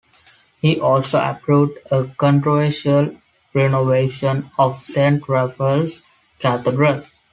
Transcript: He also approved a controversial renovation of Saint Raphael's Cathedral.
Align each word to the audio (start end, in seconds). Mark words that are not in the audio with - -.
He 0.59 0.79
also 0.79 1.19
approved 1.23 1.77
a 1.91 2.05
controversial 2.17 3.17
renovation 3.53 4.49
of 4.57 4.83
Saint 4.83 5.29
Raphael's 5.29 6.01
Cathedral. 6.39 7.03